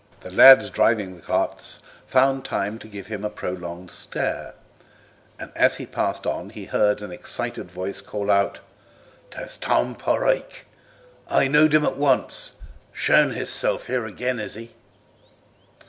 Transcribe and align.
The 0.21 0.31
lads 0.31 0.71
driving 0.71 1.15
the 1.15 1.21
carts 1.21 1.77
found 2.07 2.43
time 2.43 2.79
to 2.79 2.87
give 2.87 3.05
him 3.05 3.23
a 3.23 3.29
prolonged 3.29 3.91
stare, 3.91 4.55
and 5.37 5.51
as 5.55 5.75
he 5.75 5.85
passed 5.85 6.25
on 6.25 6.49
he 6.49 6.65
heard 6.65 7.03
an 7.03 7.11
excited 7.11 7.69
voice 7.69 8.01
call 8.01 8.31
out, 8.31 8.61
"'Tis 9.29 9.57
Tom 9.57 9.93
Prike! 9.93 10.65
I 11.29 11.47
knowed 11.47 11.75
him 11.75 11.85
at 11.85 11.97
once; 11.97 12.53
showing 12.91 13.33
hisself 13.35 13.85
here 13.85 14.07
agen, 14.07 14.39
is 14.39 14.55
he?" 14.55 14.71